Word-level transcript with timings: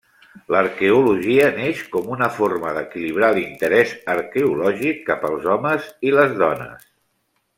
L'arqueologia 0.53 1.49
neix 1.57 1.81
com 1.95 2.07
una 2.15 2.29
forma 2.37 2.71
d'equilibrar 2.79 3.29
l'interès 3.37 3.93
arqueològic 4.15 5.05
cap 5.13 5.29
als 5.31 5.47
homes 5.55 5.93
i 6.11 6.19
les 6.19 6.37
dones. 6.45 6.91